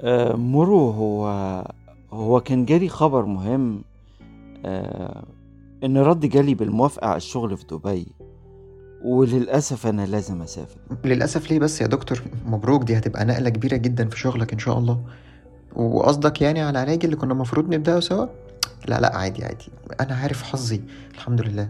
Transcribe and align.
آه 0.00 0.36
مرو 0.36 0.90
هو 0.90 1.26
هو 2.12 2.40
كان 2.40 2.64
جالي 2.64 2.88
خبر 2.88 3.24
مهم 3.24 3.82
آه 4.66 5.24
إن 5.84 5.98
رد 5.98 6.26
جالي 6.26 6.54
بالموافقة 6.54 7.06
على 7.06 7.16
الشغل 7.16 7.56
في 7.56 7.64
دبي 7.70 8.06
وللأسف 9.04 9.86
أنا 9.86 10.06
لازم 10.06 10.42
أسافر. 10.42 10.76
للأسف 11.04 11.50
ليه 11.50 11.58
بس 11.58 11.80
يا 11.80 11.86
دكتور؟ 11.86 12.22
مبروك 12.46 12.82
دي 12.82 12.98
هتبقى 12.98 13.24
نقلة 13.24 13.50
كبيرة 13.50 13.76
جدا 13.76 14.08
في 14.08 14.18
شغلك 14.18 14.52
إن 14.52 14.58
شاء 14.58 14.78
الله. 14.78 15.00
وقصدك 15.76 16.42
يعني 16.42 16.60
على 16.60 16.70
العلاج 16.70 17.04
اللي 17.04 17.16
كنا 17.16 17.32
المفروض 17.32 17.74
نبدأه 17.74 18.00
سوا؟ 18.00 18.26
لا 18.88 19.00
لا 19.00 19.16
عادي 19.16 19.44
عادي. 19.44 19.68
أنا 20.00 20.14
عارف 20.14 20.42
حظي 20.42 20.80
الحمد 21.14 21.40
لله. 21.40 21.68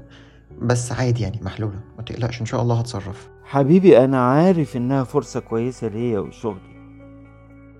بس 0.62 0.92
عادي 0.92 1.22
يعني 1.22 1.40
محلولة. 1.42 1.80
ما 1.98 2.02
تقلقش 2.04 2.40
إن 2.40 2.46
شاء 2.46 2.62
الله 2.62 2.78
هتصرف. 2.78 3.28
حبيبي 3.44 4.05
أنا 4.05 4.20
عارف 4.30 4.77
إنها 4.77 5.05
فرصة 5.05 5.41
كويسة 5.41 5.88
ليا 5.88 6.19
وشغلي. 6.19 6.80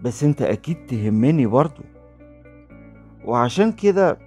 بس 0.03 0.25
أنت 0.25 0.43
أكيد 0.43 0.87
تهمني 0.87 1.47
برضو. 1.47 1.83
وعشان 3.25 3.73
كده 3.73 4.19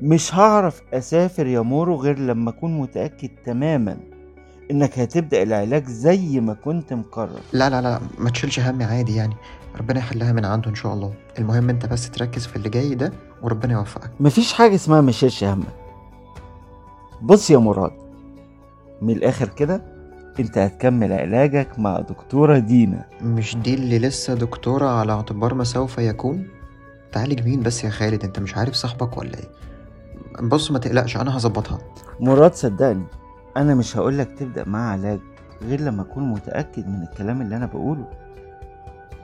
مش 0.00 0.34
هعرف 0.34 0.82
أسافر 0.94 1.46
يا 1.46 1.60
مورو 1.60 1.96
غير 1.96 2.18
لما 2.18 2.50
أكون 2.50 2.78
متأكد 2.78 3.30
تماما 3.44 3.96
إنك 4.70 4.98
هتبدأ 4.98 5.42
العلاج 5.42 5.84
زي 5.86 6.40
ما 6.40 6.54
كنت 6.54 6.92
مقرر. 6.92 7.40
لا 7.52 7.70
لا 7.70 7.80
لا 7.82 8.00
ما 8.18 8.30
تشيلش 8.30 8.60
هم 8.60 8.82
عادي 8.82 9.16
يعني. 9.16 9.34
ربنا 9.76 9.98
يحلها 9.98 10.32
من 10.32 10.44
عنده 10.44 10.70
إن 10.70 10.74
شاء 10.74 10.94
الله. 10.94 11.14
المهم 11.38 11.70
أنت 11.70 11.86
بس 11.86 12.10
تركز 12.10 12.46
في 12.46 12.56
اللي 12.56 12.68
جاي 12.68 12.94
ده 12.94 13.12
وربنا 13.42 13.72
يوفقك. 13.72 14.10
مفيش 14.20 14.52
حاجة 14.52 14.74
اسمها 14.74 15.00
مشيلش 15.00 15.44
همك. 15.44 15.66
بص 17.22 17.50
يا 17.50 17.58
مراد 17.58 17.92
من 19.02 19.10
الآخر 19.10 19.48
كده 19.48 19.91
أنت 20.40 20.58
هتكمل 20.58 21.12
علاجك 21.12 21.78
مع 21.78 22.00
دكتورة 22.00 22.58
دينا. 22.58 23.04
مش 23.22 23.56
دي 23.56 23.74
اللي 23.74 23.98
لسه 23.98 24.34
دكتورة 24.34 24.86
على 24.86 25.12
اعتبار 25.12 25.54
ما 25.54 25.64
سوف 25.64 25.98
يكون؟ 25.98 26.48
تعالج 27.12 27.44
مين 27.44 27.60
بس 27.60 27.84
يا 27.84 27.90
خالد 27.90 28.24
انت 28.24 28.38
مش 28.40 28.56
عارف 28.56 28.74
صاحبك 28.74 29.16
ولا 29.18 29.38
إيه؟ 29.38 29.48
بص 30.48 30.70
ما 30.70 30.78
تقلقش 30.78 31.16
أنا 31.16 31.36
هظبطها. 31.36 31.78
مراد 32.20 32.54
صدقني 32.54 33.04
أنا 33.56 33.74
مش 33.74 33.96
هقولك 33.96 34.38
تبدأ 34.38 34.68
معاه 34.68 34.92
علاج 34.92 35.20
غير 35.62 35.80
لما 35.80 36.02
أكون 36.02 36.30
متأكد 36.30 36.88
من 36.88 37.02
الكلام 37.02 37.42
اللي 37.42 37.56
أنا 37.56 37.66
بقوله. 37.66 38.06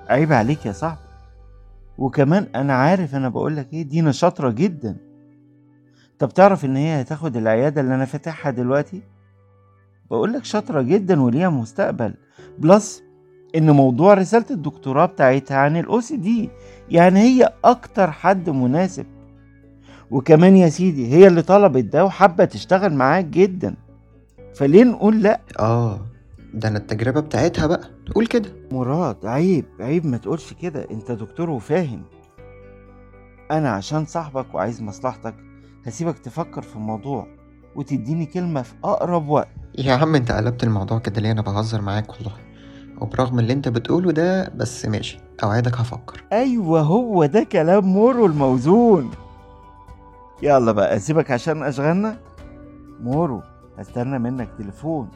عيب 0.08 0.32
عليك 0.32 0.66
يا 0.66 0.72
صاحبي. 0.72 1.00
وكمان 1.98 2.47
أنا 2.54 2.75
عارف 2.75 3.14
أنا 3.14 3.28
بقولك 3.28 3.72
إيه 3.72 3.82
دينا 3.82 4.12
شاطرة 4.12 4.50
جدا. 4.50 4.97
طب 6.19 6.28
تعرف 6.28 6.64
إن 6.64 6.77
هي 6.77 7.00
هتاخد 7.00 7.36
العيادة 7.36 7.80
اللي 7.80 7.94
أنا 7.94 8.04
فاتحها 8.04 8.50
دلوقتي؟ 8.52 9.02
بقولك 10.10 10.44
شاطرة 10.44 10.82
جدا 10.82 11.22
وليها 11.22 11.48
مستقبل. 11.48 12.14
plus 12.58 13.02
إن 13.56 13.70
موضوع 13.70 14.14
رسالة 14.14 14.44
الدكتوراه 14.50 15.06
بتاعتها 15.06 15.56
عن 15.56 15.76
ال 15.77 16.00
OCD 16.00 16.50
يعني 16.90 17.20
هي 17.20 17.52
أكتر 17.64 18.10
حد 18.10 18.50
مناسب. 18.50 19.06
وكمان 20.10 20.56
يا 20.56 20.68
سيدي 20.68 21.12
هي 21.14 21.26
اللي 21.26 21.42
طلبت 21.42 21.84
ده 21.84 22.04
وحابة 22.04 22.44
تشتغل 22.44 22.94
معاك 22.94 23.24
جدا. 23.24 23.74
فليه 24.54 24.84
نقول 24.84 25.22
لأ؟ 25.22 25.40
آه 25.58 26.00
ده 26.54 26.68
أنا 26.68 26.78
التجربة 26.78 27.20
بتاعتها 27.20 27.66
بقى. 27.66 27.90
قول 28.14 28.26
كده. 28.26 28.48
مراد 28.72 29.26
عيب 29.26 29.64
عيب 29.80 30.06
ما 30.06 30.16
تقولش 30.16 30.52
كده. 30.52 30.86
أنت 30.90 31.12
دكتور 31.12 31.50
وفاهم. 31.50 32.02
أنا 33.50 33.70
عشان 33.70 34.04
صاحبك 34.06 34.54
وعايز 34.54 34.82
مصلحتك 34.82 35.34
هسيبك 35.86 36.18
تفكر 36.18 36.62
في 36.62 36.76
الموضوع 36.76 37.26
وتديني 37.76 38.26
كلمة 38.26 38.62
في 38.62 38.74
أقرب 38.84 39.28
وقت. 39.28 39.48
يا 39.78 39.92
عم 39.94 40.14
انت 40.14 40.32
قلبت 40.32 40.64
الموضوع 40.64 40.98
كده 40.98 41.20
ليه؟ 41.20 41.32
أنا 41.32 41.42
بهزر 41.42 41.80
معاك 41.80 42.10
والله. 42.10 42.32
وبرغم 43.00 43.38
اللي 43.38 43.52
انت 43.52 43.68
بتقوله 43.68 44.12
ده 44.12 44.48
بس 44.48 44.86
ماشي. 44.86 45.18
أوعدك 45.42 45.74
هفكر. 45.76 46.24
أيوه 46.32 46.80
هو 46.80 47.26
ده 47.26 47.42
كلام 47.42 47.84
مورو 47.84 48.26
الموزون. 48.26 49.10
يلا 50.42 50.72
بقى 50.72 50.97
أسيبك 50.97 51.30
عشان 51.30 51.62
أشغلنا. 51.62 52.19
مورو 53.00 53.42
هستنى 53.78 54.19
منك 54.19 54.48
تليفون. 54.58 55.08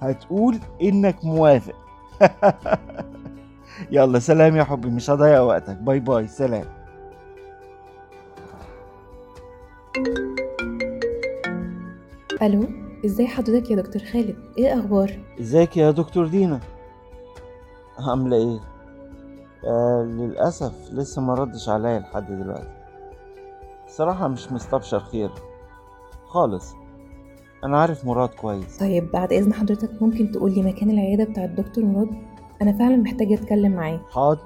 هتقول 0.00 0.58
إنك 0.82 1.24
موافق. 1.24 1.74
يلا 3.90 4.18
سلام 4.18 4.56
يا 4.56 4.64
حبي 4.64 4.88
مش 4.88 5.10
هضيع 5.10 5.40
وقتك. 5.40 5.76
bye 5.76 6.00
bye 6.00 6.26
سلام. 6.28 6.64
ألو؟ 12.42 12.91
إزاي 13.04 13.26
حضرتك 13.26 13.70
يا 13.70 13.76
دكتور 13.76 14.02
خالد؟ 14.02 14.36
إيه 14.58 14.78
أخبار 14.78 15.18
إزيك 15.40 15.76
يا 15.76 15.90
دكتور 15.90 16.26
دينا؟ 16.26 16.60
عاملة 17.98 18.36
إيه؟ 18.36 18.60
آه 19.66 20.02
للأسف 20.02 20.72
لسه 20.92 21.22
ما 21.22 21.34
ردش 21.34 21.68
عليا 21.68 21.98
لحد 21.98 22.26
دلوقتي. 22.26 22.68
الصراحه 23.86 24.28
مش 24.28 24.52
مستبشر 24.52 25.00
خير. 25.00 25.30
خالص. 26.26 26.74
أنا 27.64 27.80
عارف 27.80 28.04
مراد 28.04 28.28
كويس. 28.28 28.78
طيب 28.78 29.10
بعد 29.12 29.32
إذن 29.32 29.52
حضرتك 29.54 30.02
ممكن 30.02 30.30
تقول 30.30 30.52
لي 30.54 30.62
مكان 30.62 30.90
العيادة 30.90 31.24
بتاع 31.24 31.44
الدكتور 31.44 31.84
مراد؟ 31.84 32.10
أنا 32.62 32.72
فعلا 32.72 32.96
محتاجة 32.96 33.34
أتكلم 33.34 33.72
معاه. 33.72 34.00
حاضر. 34.10 34.40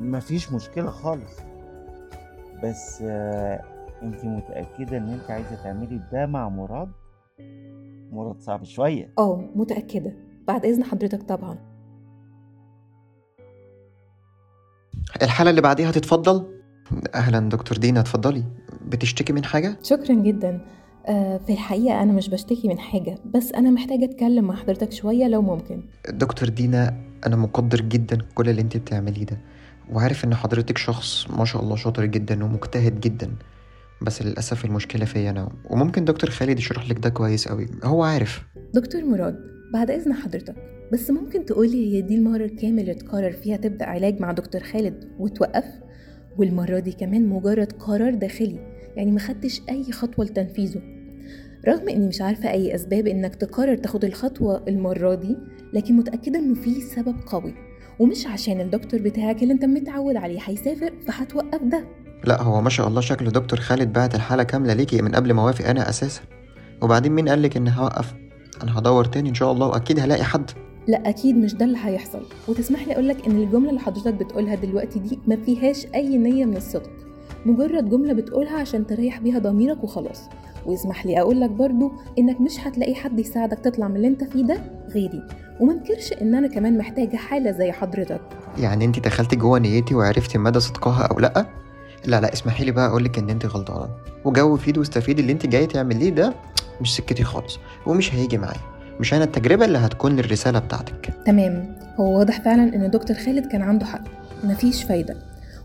مفيش 0.00 0.52
مشكلة 0.52 0.90
خالص. 0.90 1.36
بس 2.64 3.02
آه 3.02 3.62
انت 4.02 4.24
متأكدة 4.24 4.96
إن 4.96 5.08
انت 5.08 5.30
عايزة 5.30 5.62
تعملي 5.64 6.00
ده 6.12 6.26
مع 6.26 6.48
مراد؟ 6.48 6.88
مراد 8.18 8.40
صعب 8.40 8.64
شوية. 8.64 9.12
آه 9.18 9.44
متأكدة. 9.54 10.12
بعد 10.48 10.64
إذن 10.64 10.84
حضرتك 10.84 11.22
طبعا. 11.22 11.58
الحالة 15.22 15.50
اللي 15.50 15.60
بعديها 15.60 15.90
تتفضل. 15.90 16.46
أهلا 17.14 17.48
دكتور 17.48 17.78
دينا 17.78 18.00
اتفضلي. 18.00 18.44
بتشتكي 18.86 19.32
من 19.32 19.44
حاجة؟ 19.44 19.78
شكرا 19.82 20.14
جدا. 20.14 20.60
آه 21.06 21.38
في 21.38 21.52
الحقيقة 21.52 22.02
أنا 22.02 22.12
مش 22.12 22.28
بشتكي 22.28 22.68
من 22.68 22.78
حاجة 22.78 23.18
بس 23.34 23.52
أنا 23.52 23.70
محتاجة 23.70 24.04
أتكلم 24.04 24.44
مع 24.44 24.54
حضرتك 24.54 24.92
شوية 24.92 25.28
لو 25.28 25.42
ممكن. 25.42 25.82
دكتور 26.08 26.48
دينا 26.48 27.00
أنا 27.26 27.36
مقدر 27.36 27.80
جدا 27.80 28.18
كل 28.34 28.48
اللي 28.48 28.62
أنت 28.62 28.76
بتعمليه 28.76 29.24
ده 29.24 29.38
وعارف 29.92 30.24
إن 30.24 30.34
حضرتك 30.34 30.78
شخص 30.78 31.30
ما 31.30 31.44
شاء 31.44 31.62
الله 31.62 31.76
شاطر 31.76 32.04
جدا 32.04 32.44
ومجتهد 32.44 33.00
جدا. 33.00 33.30
بس 34.02 34.22
للأسف 34.22 34.64
المشكلة 34.64 35.04
فيا 35.04 35.30
أنا. 35.30 35.48
وممكن 35.70 36.04
دكتور 36.04 36.30
خالد 36.30 36.58
يشرح 36.58 36.90
لك 36.90 36.98
ده 36.98 37.08
كويس 37.08 37.48
قوي. 37.48 37.66
هو 37.84 38.02
عارف. 38.02 38.42
دكتور 38.74 39.04
مراد 39.04 39.36
بعد 39.72 39.90
إذن 39.90 40.12
حضرتك 40.12 40.54
بس 40.92 41.10
ممكن 41.10 41.44
تقولي 41.44 41.96
هي 41.96 42.02
دي 42.02 42.14
المرة 42.14 42.44
الكام 42.44 42.78
اللي 42.78 42.94
تقرر 42.94 43.32
فيها 43.32 43.56
تبدأ 43.56 43.84
علاج 43.84 44.20
مع 44.20 44.32
دكتور 44.32 44.60
خالد 44.62 45.04
وتوقف؟ 45.18 45.64
والمرة 46.38 46.78
دي 46.78 46.92
كمان 46.92 47.26
مجرد 47.26 47.72
قرار 47.72 48.14
داخلي 48.14 48.58
يعني 48.96 49.12
ما 49.12 49.18
خدتش 49.18 49.60
أي 49.68 49.92
خطوة 49.92 50.24
لتنفيذه. 50.24 50.82
رغم 51.68 51.88
إني 51.88 52.08
مش 52.08 52.20
عارفة 52.20 52.50
أي 52.50 52.74
أسباب 52.74 53.06
إنك 53.06 53.34
تقرر 53.34 53.76
تاخد 53.76 54.04
الخطوة 54.04 54.64
المرة 54.68 55.14
دي 55.14 55.36
لكن 55.72 55.96
متأكدة 55.96 56.38
إنه 56.38 56.54
في 56.54 56.80
سبب 56.80 57.14
قوي. 57.26 57.54
ومش 57.98 58.26
عشان 58.26 58.60
الدكتور 58.60 59.00
بتاعك 59.02 59.42
اللي 59.42 59.54
أنت 59.54 59.64
متعود 59.64 60.16
عليه 60.16 60.38
هيسافر 60.44 60.92
فهتوقف 61.06 61.62
ده. 61.62 61.84
لا 62.28 62.42
هو 62.42 62.60
ما 62.60 62.70
شاء 62.70 62.88
الله 62.88 63.00
شكله 63.00 63.30
دكتور 63.30 63.60
خالد 63.60 63.92
بعت 63.92 64.14
الحالة 64.14 64.42
كاملة 64.42 64.72
ليكي 64.74 65.02
من 65.02 65.14
قبل 65.14 65.32
ما 65.32 65.42
أوافق 65.42 65.68
أنا 65.68 65.88
أساسا. 65.88 66.20
وبعدين 66.82 67.12
مين 67.12 67.28
قالك 67.28 67.56
اني 67.56 67.70
هوقف؟ 67.76 68.14
أنا 68.62 68.78
هدور 68.78 69.04
تاني 69.04 69.28
إن 69.28 69.34
شاء 69.34 69.52
الله 69.52 69.66
وأكيد 69.66 70.00
هلاقي 70.00 70.24
حد. 70.24 70.50
لا 70.88 71.08
أكيد 71.08 71.36
مش 71.36 71.54
ده 71.54 71.64
اللي 71.64 71.78
هيحصل. 71.82 72.20
وتسمح 72.48 72.86
لي 72.86 72.92
اقولك 72.92 73.26
إن 73.26 73.42
الجملة 73.42 73.68
اللي 73.70 73.80
حضرتك 73.80 74.14
بتقولها 74.14 74.54
دلوقتي 74.54 74.98
دي 74.98 75.18
ما 75.26 75.36
فيهاش 75.36 75.86
أي 75.94 76.18
نية 76.18 76.44
من 76.44 76.56
الصدق. 76.56 76.90
مجرد 77.46 77.90
جملة 77.90 78.12
بتقولها 78.12 78.60
عشان 78.60 78.86
تريح 78.86 79.18
بيها 79.18 79.38
ضميرك 79.38 79.84
وخلاص. 79.84 80.20
واسمح 80.66 81.06
لي 81.06 81.20
اقولك 81.20 81.50
برضو 81.50 81.92
إنك 82.18 82.40
مش 82.40 82.60
هتلاقي 82.60 82.94
حد 82.94 83.18
يساعدك 83.18 83.58
تطلع 83.58 83.88
من 83.88 83.96
اللي 83.96 84.08
أنت 84.08 84.24
فيه 84.24 84.42
ده 84.44 84.60
غيري. 84.94 85.22
ومنكرش 85.60 86.12
إن 86.22 86.34
أنا 86.34 86.48
كمان 86.48 86.78
محتاجة 86.78 87.16
حالة 87.16 87.50
زي 87.50 87.72
حضرتك. 87.72 88.20
يعني 88.58 88.84
أنت 88.84 89.00
دخلتي 89.00 89.36
جوه 89.36 89.58
نيتي 89.58 89.94
وعرفتي 89.94 90.38
مدى 90.38 90.60
صدقها 90.60 91.02
أو 91.02 91.18
لأ؟ 91.18 91.46
لا 92.04 92.20
لا 92.20 92.32
اسمحي 92.32 92.64
لي 92.64 92.70
بقى 92.70 92.86
اقولك 92.86 93.18
إن 93.18 93.30
أنت 93.30 93.46
غلطانة. 93.46 93.90
وجو 94.24 94.56
فيد 94.56 94.78
واستفيد 94.78 95.18
اللي 95.18 95.32
أنت 95.32 95.46
جاي 95.46 95.66
تعمليه 95.66 96.10
ده 96.10 96.34
مش 96.80 96.96
سكتي 96.96 97.24
خالص 97.24 97.58
ومش 97.86 98.14
هيجي 98.14 98.38
معايا. 98.38 98.60
مش 99.00 99.14
أنا 99.14 99.24
التجربة 99.24 99.64
اللي 99.64 99.78
هتكون 99.78 100.16
للرسالة 100.16 100.58
بتاعتك. 100.58 101.14
تمام. 101.26 101.78
هو 101.96 102.18
واضح 102.18 102.40
فعلا 102.40 102.62
إن 102.74 102.90
دكتور 102.90 103.16
خالد 103.16 103.46
كان 103.46 103.62
عنده 103.62 103.86
حق. 103.86 104.02
مفيش 104.44 104.82
فايدة. 104.84 105.16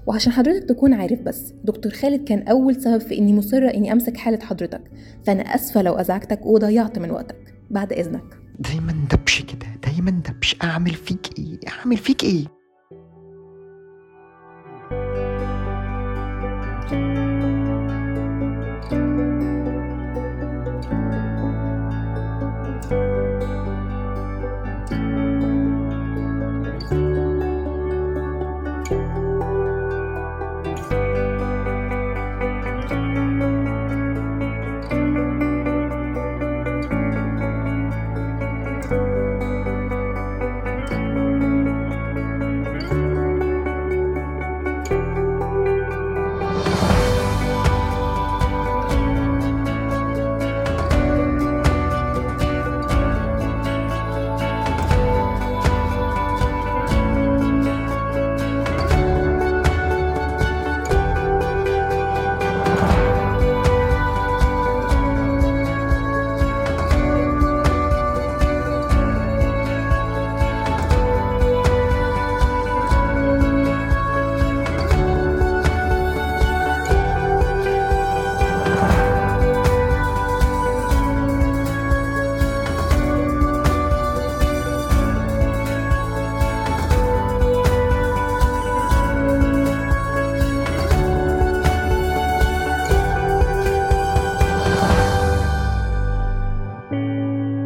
وعشان 0.08 0.32
حضرتك 0.34 0.70
تكون 0.70 0.94
عارف 0.94 1.20
بس 1.22 1.54
دكتور 1.64 1.92
خالد 1.92 2.24
كان 2.28 2.48
أول 2.48 2.82
سبب 2.82 3.02
في 3.02 3.18
إني 3.18 3.34
مصرة 3.34 3.68
إني 3.68 3.92
أمسك 3.92 4.18
حالة 4.18 4.46
حضرتك. 4.46 4.82
فأنا 5.26 5.44
آسفة 5.56 5.82
لو 5.82 5.94
أزعجتك 5.94 6.46
وضيعت 6.46 7.00
من 7.00 7.12
وقتك. 7.12 7.54
بعد 7.72 7.94
إذنك. 7.94 8.24
دايما 8.60 8.94
دبش 9.12 9.42
كده. 9.42 9.68
دايما 9.92 10.12
دبش. 10.12 10.56
أعمل 10.64 10.94
فيك 10.94 11.40
إيه؟ 11.40 11.60
أعمل 11.68 11.98
فيك 11.98 12.24
إيه؟ 12.24 12.46